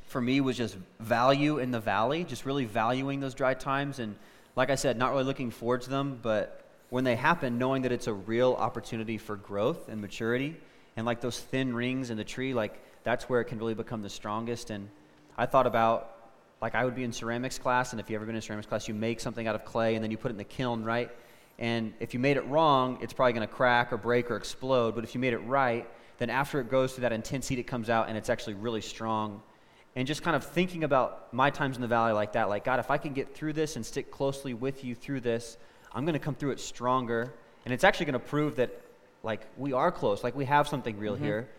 [0.08, 4.00] for me was just value in the valley, just really valuing those dry times.
[4.00, 4.16] And
[4.56, 7.92] like I said, not really looking forward to them, but when they happen, knowing that
[7.92, 10.56] it's a real opportunity for growth and maturity.
[10.96, 14.02] And like those thin rings in the tree, like that's where it can really become
[14.02, 14.70] the strongest.
[14.70, 14.90] And
[15.38, 16.14] I thought about,
[16.62, 18.88] like, I would be in ceramics class, and if you've ever been in ceramics class,
[18.88, 21.12] you make something out of clay and then you put it in the kiln, right?
[21.60, 24.96] And if you made it wrong, it's probably going to crack or break or explode.
[24.96, 27.68] But if you made it right, then after it goes through that intense heat, it
[27.68, 29.42] comes out and it's actually really strong
[29.98, 32.80] and just kind of thinking about my times in the valley like that like god
[32.80, 35.58] if i can get through this and stick closely with you through this
[35.94, 37.34] i'm going to come through it stronger.
[37.66, 38.80] And it's actually going to prove that
[39.24, 41.24] like we are close like we have something real mm-hmm.
[41.26, 41.50] here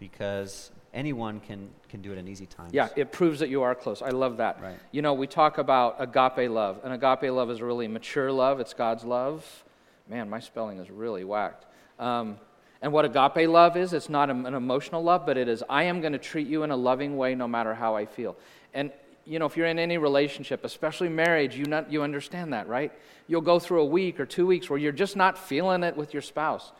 [0.00, 2.72] because anyone can can do it in easy times.
[2.72, 4.02] Yeah it proves that you are close.
[4.02, 4.60] I love that.
[4.60, 4.78] Right.
[4.90, 8.58] you know we talk about agape love and agape love is really mature love.
[8.58, 9.64] It's god's love.
[10.08, 11.66] Man my spelling is really whacked.
[11.98, 12.38] Um,
[12.82, 16.00] and what agape love is, it's not an emotional love, but it is, I am
[16.00, 18.36] going to treat you in a loving way no matter how I feel.
[18.74, 18.90] And,
[19.24, 22.92] you know, if you're in any relationship, especially marriage, you, not, you understand that, right?
[23.28, 26.12] You'll go through a week or two weeks where you're just not feeling it with
[26.12, 26.72] your spouse.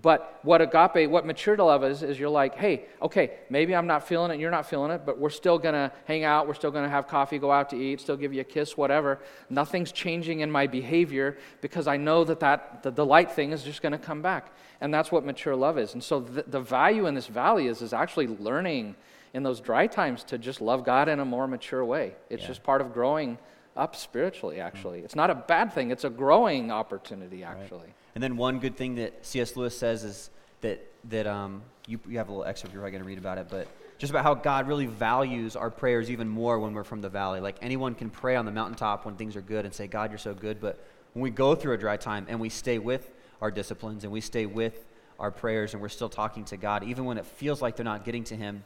[0.00, 4.06] But what agape, what mature love is, is you're like, hey, okay, maybe I'm not
[4.06, 6.88] feeling it, you're not feeling it, but we're still gonna hang out, we're still gonna
[6.88, 9.20] have coffee, go out to eat, still give you a kiss, whatever.
[9.48, 13.80] Nothing's changing in my behavior because I know that, that the delight thing is just
[13.80, 14.52] gonna come back.
[14.82, 15.94] And that's what mature love is.
[15.94, 18.96] And so the, the value in this valley is, is actually learning
[19.32, 22.14] in those dry times to just love God in a more mature way.
[22.28, 22.48] It's yeah.
[22.48, 23.38] just part of growing
[23.74, 25.00] up spiritually, actually.
[25.00, 27.78] It's not a bad thing, it's a growing opportunity, actually.
[27.78, 27.94] Right.
[28.16, 29.56] And then one good thing that C.S.
[29.56, 30.30] Lewis says is
[30.62, 33.36] that, that um, you, you have a little excerpt, you're probably going to read about
[33.36, 37.02] it, but just about how God really values our prayers even more when we're from
[37.02, 37.40] the valley.
[37.40, 40.18] Like anyone can pray on the mountaintop when things are good and say, God, you're
[40.18, 40.62] so good.
[40.62, 44.10] But when we go through a dry time and we stay with our disciplines and
[44.10, 44.86] we stay with
[45.20, 48.06] our prayers and we're still talking to God, even when it feels like they're not
[48.06, 48.64] getting to Him,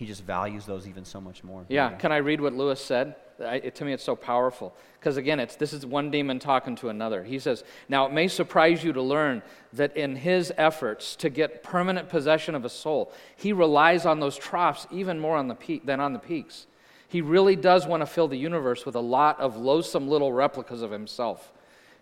[0.00, 1.66] He just values those even so much more.
[1.68, 1.90] Yeah.
[1.90, 3.16] Can I read what Lewis said?
[3.38, 4.74] I, it, to me, it's so powerful.
[4.98, 7.22] Because again, it's, this is one demon talking to another.
[7.22, 9.42] He says, Now it may surprise you to learn
[9.74, 14.38] that in his efforts to get permanent possession of a soul, he relies on those
[14.38, 16.66] troughs even more on the peak, than on the peaks.
[17.06, 20.80] He really does want to fill the universe with a lot of loathsome little replicas
[20.80, 21.52] of himself.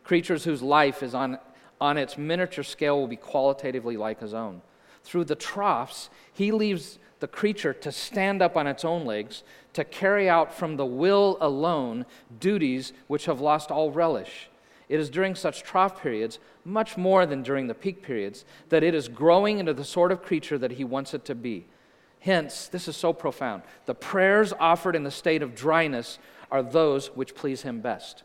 [0.05, 1.41] Creatures whose life is on,
[1.81, 4.63] on its miniature scale will be qualitatively like his own.
[5.03, 9.85] Through the troughs, he leaves the creature to stand up on its own legs, to
[9.85, 12.07] carry out from the will alone
[12.41, 14.49] duties which have lost all relish.
[14.89, 18.95] It is during such trough periods, much more than during the peak periods, that it
[18.95, 21.67] is growing into the sort of creature that he wants it to be.
[22.21, 23.63] Hence, this is so profound.
[23.87, 26.19] The prayers offered in the state of dryness
[26.51, 28.23] are those which please him best.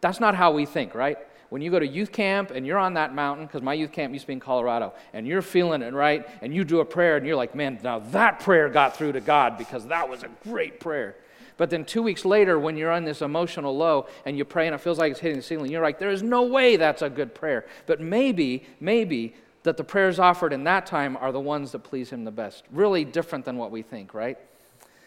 [0.00, 1.18] That's not how we think, right?
[1.48, 4.12] When you go to youth camp and you're on that mountain, because my youth camp
[4.12, 6.26] used to be in Colorado, and you're feeling it, right?
[6.42, 9.20] And you do a prayer and you're like, man, now that prayer got through to
[9.20, 11.16] God because that was a great prayer.
[11.56, 14.74] But then two weeks later, when you're on this emotional low and you pray and
[14.74, 17.08] it feels like it's hitting the ceiling, you're like, there is no way that's a
[17.08, 17.64] good prayer.
[17.86, 22.10] But maybe, maybe that the prayers offered in that time are the ones that please
[22.10, 22.64] Him the best.
[22.70, 24.38] Really different than what we think, right?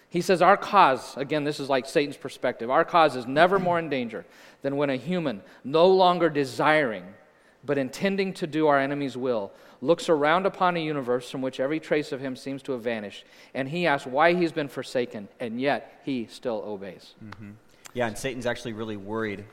[0.10, 3.80] He says, Our cause, again, this is like Satan's perspective, our cause is never more
[3.80, 4.26] in danger
[4.62, 7.06] than when a human, no longer desiring,
[7.63, 11.80] but intending to do our enemy's will, looks around upon a universe from which every
[11.80, 15.62] trace of him seems to have vanished, and he asks why he's been forsaken, and
[15.62, 17.13] yet he still obeys.
[17.24, 17.52] Mm-hmm.
[17.93, 19.45] Yeah, and Satan's actually really worried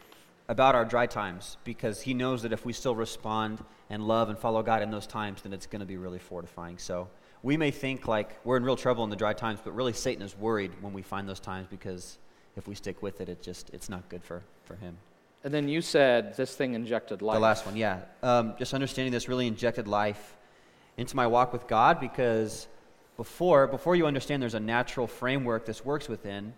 [0.48, 4.38] about our dry times because he knows that if we still respond and love and
[4.38, 6.78] follow God in those times, then it's going to be really fortifying.
[6.78, 7.08] So
[7.42, 10.22] we may think like we're in real trouble in the dry times, but really Satan
[10.22, 12.18] is worried when we find those times because
[12.56, 14.96] if we stick with it, it just it's not good for, for him.
[15.44, 17.36] And then you said this thing injected life.
[17.36, 18.00] The last one, yeah.
[18.22, 20.36] Um, just understanding this really injected life
[20.96, 22.66] into my walk with God because
[23.16, 26.52] before before you understand there's a natural framework this works within,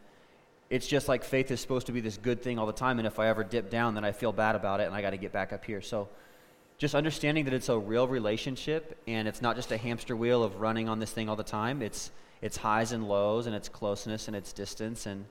[0.71, 3.07] it's just like faith is supposed to be this good thing all the time, and
[3.07, 5.17] if I ever dip down, then I feel bad about it, and I got to
[5.17, 5.81] get back up here.
[5.81, 6.09] So
[6.79, 10.61] just understanding that it's a real relationship and it's not just a hamster wheel of
[10.61, 11.83] running on this thing all the time.
[11.83, 12.11] It's
[12.41, 15.25] it's highs and lows and it's closeness and it's distance and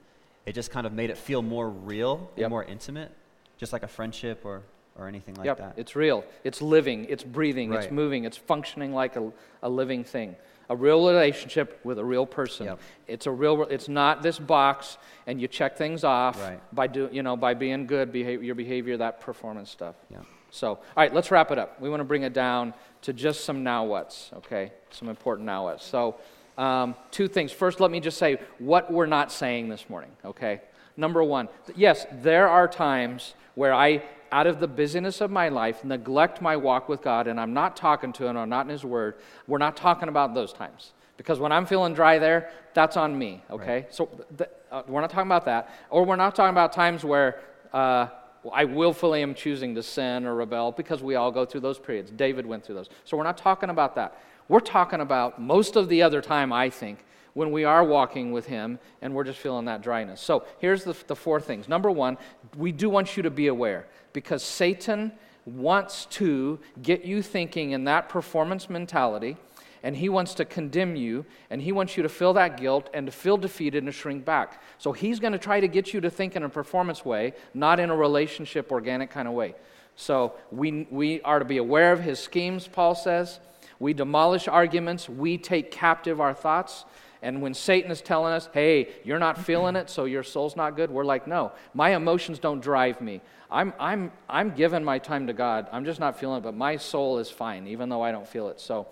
[0.46, 2.46] it just kind of made it feel more real yep.
[2.46, 3.12] and more intimate
[3.58, 4.64] just like a friendship or,
[4.98, 5.74] or anything like yep, that.
[5.78, 6.24] It's real.
[6.44, 7.06] It's living.
[7.10, 7.70] It's breathing.
[7.70, 7.84] Right.
[7.84, 8.26] It's moving.
[8.26, 9.32] It's functioning like a,
[9.64, 10.36] a living thing.
[10.70, 12.66] A real relationship with a real person.
[12.68, 12.80] Yep.
[13.08, 13.64] It's a real.
[13.64, 16.60] It's not this box, and you check things off right.
[16.76, 19.96] by do you know by being good, behavior, your behavior, that performance stuff.
[20.12, 20.20] Yeah.
[20.50, 21.80] So, all right, let's wrap it up.
[21.80, 24.32] We want to bring it down to just some now what's.
[24.38, 25.86] Okay, some important now what's.
[25.86, 26.16] So,
[26.58, 27.52] um, two things.
[27.52, 30.12] First, let me just say what we're not saying this morning.
[30.26, 30.62] Okay.
[30.98, 35.84] Number one, yes, there are times where I, out of the busyness of my life,
[35.84, 38.84] neglect my walk with God and I'm not talking to Him or not in His
[38.84, 39.16] Word.
[39.46, 40.94] We're not talking about those times.
[41.16, 43.74] Because when I'm feeling dry there, that's on me, okay?
[43.74, 43.94] Right.
[43.94, 45.72] So th- uh, we're not talking about that.
[45.90, 47.40] Or we're not talking about times where
[47.74, 48.08] uh,
[48.54, 52.12] I willfully am choosing to sin or rebel because we all go through those periods.
[52.12, 52.90] David went through those.
[53.06, 54.22] So we're not talking about that.
[54.50, 58.48] We're talking about most of the other time, I think, when we are walking with
[58.48, 60.22] Him and we're just feeling that dryness.
[60.22, 61.68] So here's the, the four things.
[61.68, 62.18] Number one,
[62.56, 65.12] we do want you to be aware because Satan
[65.46, 69.38] wants to get you thinking in that performance mentality
[69.84, 73.06] and he wants to condemn you and he wants you to feel that guilt and
[73.06, 74.62] to feel defeated and to shrink back.
[74.78, 77.80] So he's going to try to get you to think in a performance way, not
[77.80, 79.56] in a relationship, organic kind of way.
[79.96, 83.40] So we, we are to be aware of his schemes, Paul says.
[83.80, 86.86] We demolish arguments, we take captive our thoughts.
[87.22, 90.76] And when Satan is telling us, hey, you're not feeling it, so your soul's not
[90.76, 93.22] good, we're like, no, my emotions don't drive me.
[93.50, 95.68] I'm, I'm, I'm giving my time to God.
[95.72, 98.50] I'm just not feeling it, but my soul is fine, even though I don't feel
[98.50, 98.60] it.
[98.60, 98.88] So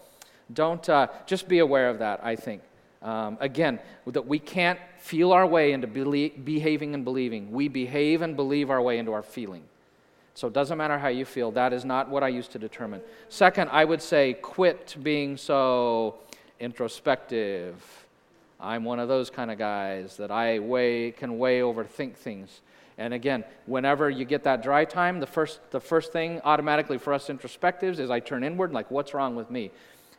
[0.53, 2.61] don't, uh, just be aware of that, I think.
[3.01, 7.51] Um, again, that we can't feel our way into behaving and believing.
[7.51, 9.63] We behave and believe our way into our feeling.
[10.33, 11.51] So it doesn't matter how you feel.
[11.51, 13.01] That is not what I used to determine.
[13.29, 16.15] Second, I would say quit being so
[16.59, 18.05] introspective
[18.59, 22.61] I'm one of those kind of guys that I way, can way overthink things.
[22.97, 27.13] And again, whenever you get that dry time, the first, the first thing automatically for
[27.13, 29.71] us introspectives is I turn inward, like, what's wrong with me?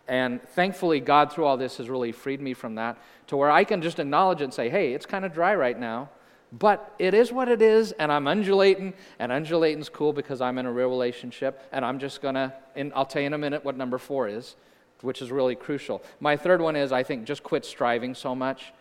[0.08, 3.64] And thankfully, God, through all this, has really freed me from that to where I
[3.64, 6.10] can just acknowledge and say, hey, it's kind of dry right now,
[6.52, 10.66] but it is what it is, and I'm undulating, and undulating's cool because I'm in
[10.66, 12.52] a real relationship, and I'm just going to,
[12.94, 14.54] I'll tell you in a minute what number four is
[15.02, 16.02] which is really crucial.
[16.20, 18.72] My third one is I think just quit striving so much.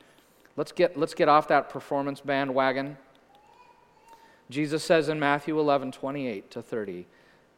[0.58, 2.98] Let's get, let's get off that performance bandwagon.
[4.50, 7.08] Jesus says in Matthew 11, 28 to 30,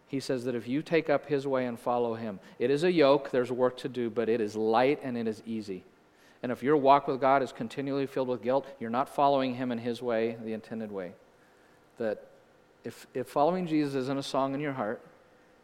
[0.07, 2.91] he says that if you take up his way and follow him, it is a
[2.91, 5.83] yoke, there's work to do, but it is light and it is easy.
[6.41, 9.71] And if your walk with God is continually filled with guilt, you're not following him
[9.71, 11.11] in his way, the intended way.
[11.97, 12.25] That
[12.85, 15.01] if, if following Jesus isn't a song in your heart,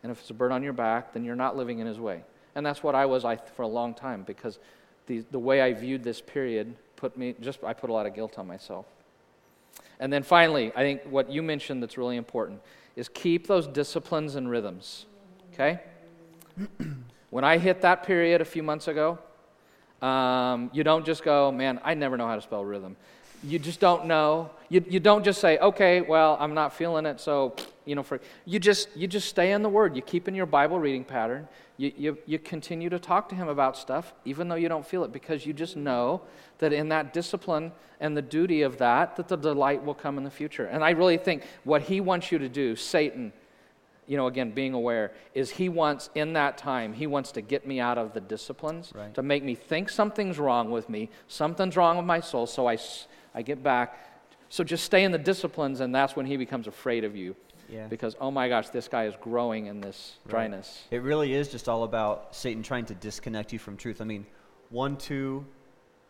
[0.01, 2.23] and if it's a burden on your back, then you're not living in his way.
[2.55, 4.59] And that's what I was I, for a long time because
[5.07, 8.13] the, the way I viewed this period put me, just, I put a lot of
[8.13, 8.85] guilt on myself.
[9.99, 12.59] And then finally, I think what you mentioned that's really important
[12.95, 15.05] is keep those disciplines and rhythms.
[15.53, 15.79] Okay?
[17.29, 19.19] when I hit that period a few months ago,
[20.01, 22.95] um, you don't just go, man, I never know how to spell rhythm.
[23.43, 24.51] You just don't know.
[24.69, 28.19] You, you don't just say, okay, well, I'm not feeling it, so, you know, for,
[28.45, 29.95] you just, you just stay in the Word.
[29.95, 31.47] You keep in your Bible reading pattern.
[31.77, 35.03] You, you, you continue to talk to him about stuff, even though you don't feel
[35.03, 36.21] it, because you just know
[36.59, 40.23] that in that discipline and the duty of that, that the delight will come in
[40.23, 40.65] the future.
[40.65, 43.33] And I really think what he wants you to do, Satan,
[44.05, 47.65] you know, again, being aware, is he wants, in that time, he wants to get
[47.65, 49.13] me out of the disciplines, right.
[49.15, 52.77] to make me think something's wrong with me, something's wrong with my soul, so I,
[53.33, 53.97] I get back.
[54.49, 57.35] So just stay in the disciplines, and that's when he becomes afraid of you.
[57.73, 57.87] Yeah.
[57.87, 60.31] Because, oh my gosh, this guy is growing in this Right.
[60.31, 60.83] dryness.
[60.91, 63.99] It really is just all about Satan trying to disconnect you from truth.
[63.99, 64.25] I mean,
[64.69, 65.45] one, two,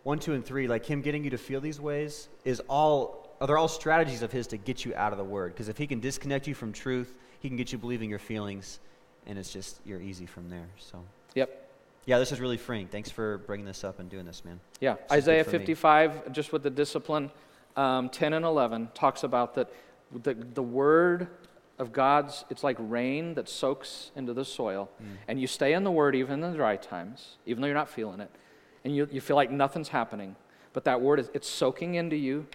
[0.04, 3.22] one, two, and three, like him getting you to feel these ways, is all.
[3.42, 5.54] Are they're all strategies of his to get you out of the word?
[5.54, 8.80] Because if he can disconnect you from truth, he can get you believing your feelings,
[9.26, 10.68] and it's just you're easy from there.
[10.78, 11.04] So,
[11.36, 11.70] Yep.
[12.06, 12.88] yeah, this is really freeing.
[12.88, 14.62] Thanks for bringing this up and doing this, man.
[14.80, 15.58] Yeah, This Isaiah for me.
[15.60, 17.32] 55, just with the discipline,
[17.76, 19.70] um, 10 and 11, talks about that
[20.22, 21.28] the, the word
[21.80, 24.90] of God's, it's like rain that soaks into the soil.
[25.02, 25.08] Mm.
[25.28, 27.90] And you stay in the word even in the dry times, even though you're not
[27.90, 28.32] feeling it.
[28.86, 30.36] And you, you feel like nothing's happening.
[30.74, 32.46] But that word, is it's soaking into you,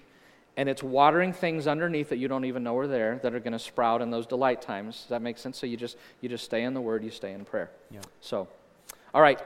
[0.56, 3.52] and it's watering things underneath that you don't even know are there that are going
[3.52, 5.00] to sprout in those delight times.
[5.00, 5.58] Does that make sense?
[5.58, 7.70] So you just, you just stay in the word, you stay in prayer.
[7.90, 8.00] Yeah.
[8.20, 8.48] So,
[9.14, 9.40] all right.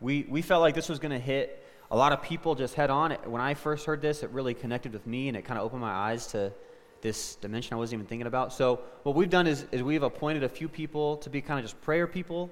[0.00, 2.90] We, we felt like this was going to hit a lot of people just head
[2.90, 3.12] on.
[3.24, 5.80] When I first heard this, it really connected with me and it kind of opened
[5.80, 6.52] my eyes to
[7.00, 8.52] this dimension I wasn't even thinking about.
[8.52, 11.64] So, what we've done is, is we've appointed a few people to be kind of
[11.64, 12.50] just prayer people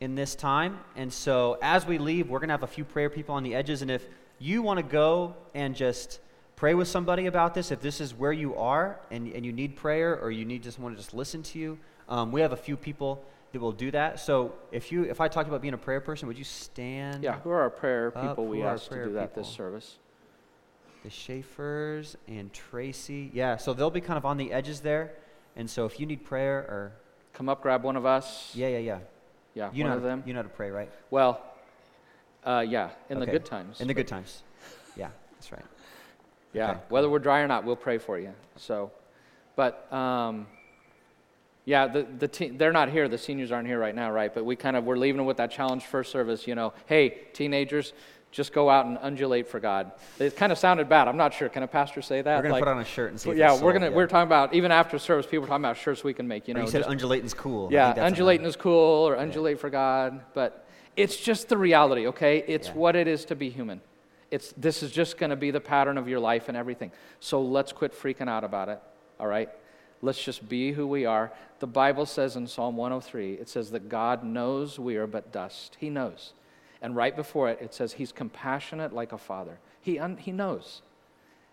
[0.00, 0.78] in this time.
[0.96, 3.54] And so, as we leave, we're going to have a few prayer people on the
[3.54, 3.82] edges.
[3.82, 4.06] And if
[4.38, 6.20] you want to go and just
[6.56, 9.76] pray with somebody about this, if this is where you are and, and you need
[9.76, 11.78] prayer or you need just want to just listen to you,
[12.08, 14.18] um, we have a few people that will do that.
[14.18, 17.22] So if you if I talked about being a prayer person, would you stand?
[17.22, 19.98] Yeah, who are our prayer Up, people we who asked to do that this service?
[21.02, 23.30] The Schaefers and Tracy.
[23.34, 25.12] Yeah, so they'll be kind of on the edges there.
[25.56, 26.92] And so if you need prayer or
[27.34, 28.52] Come up, grab one of us.
[28.54, 28.98] yeah, yeah, yeah.
[29.54, 30.22] Yeah, You one know of them.
[30.26, 30.90] you know how to pray, right?
[31.10, 31.42] Well,
[32.44, 33.80] uh, yeah, in the good times.
[33.80, 34.42] In the good times.
[34.96, 35.64] Yeah, that's right.
[36.52, 36.80] Yeah, Okay.
[36.88, 38.32] whether we're dry or not, we'll pray for you.
[38.56, 38.90] So,
[39.56, 40.46] but um,
[41.64, 43.08] yeah, the the te- they're not here.
[43.08, 44.32] The seniors aren't here right now, right?
[44.34, 46.46] But we kind of we're leaving them with that challenge first service.
[46.46, 47.92] You know, hey, teenagers,
[48.32, 49.92] just go out and undulate for God.
[50.18, 51.06] It kind of sounded bad.
[51.06, 51.48] I'm not sure.
[51.50, 52.36] Can a pastor say that?
[52.38, 53.32] We're gonna Like- put on a shirt and see.
[53.34, 53.94] yeah, we're gonna yeah.
[53.94, 56.48] we're talking about even after service, people are talking about shirts we can make.
[56.48, 57.68] You Or know, you said just- undulating's cool.
[57.70, 60.64] Yeah, undulating is cool or undulate for God, but
[60.96, 62.42] it's just the reality, okay?
[62.48, 62.74] It's Yeah.
[62.74, 63.82] what it is to be human.
[64.30, 66.90] It's this is just going to be the pattern of your life and everything.
[67.20, 68.80] So let's quit freaking out about it,
[69.20, 69.50] all right?
[70.00, 71.32] Let's just be who we are.
[71.60, 75.76] The Bible says in Psalm 103, it says that God knows we are but dust.
[75.78, 76.32] He knows.
[76.82, 79.58] And right before it, it says he's compassionate like a father.
[79.80, 80.82] He, un- he knows.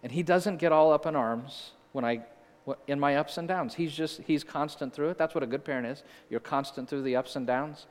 [0.04, 2.24] And he doesn't get all up in arms when I
[2.88, 3.74] in my ups and downs.
[3.76, 5.18] He's just he's constant through it.
[5.18, 6.04] That's what a good parent is.
[6.30, 7.88] You're constant through the ups and downs.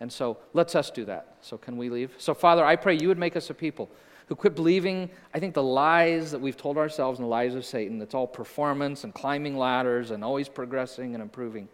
[0.00, 1.36] And so let's us do that.
[1.42, 2.14] So can we leave?
[2.18, 3.90] So Father, I pray you would make us a people
[4.26, 7.66] who quit believing, I think the lies that we've told ourselves and the lies of
[7.66, 11.68] Satan, that's all performance and climbing ladders and always progressing and improving.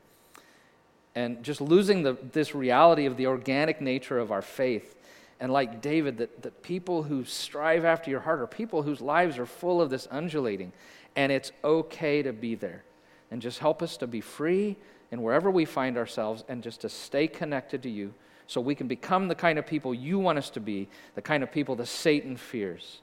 [1.15, 4.97] And just losing the, this reality of the organic nature of our faith.
[5.41, 9.39] And like David, that, that people who strive after your heart are people whose lives
[9.39, 10.73] are full of this undulating.
[11.17, 12.85] And it's okay to be there.
[13.31, 14.77] And just help us to be free
[15.11, 18.15] in wherever we find ourselves and just to stay connected to you
[18.47, 21.43] so we can become the kind of people you want us to be, the kind
[21.43, 23.03] of people that Satan fears.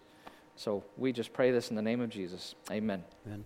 [0.56, 2.56] So we just pray this in the name of Jesus.
[2.72, 3.04] Amen.
[3.26, 3.46] Amen.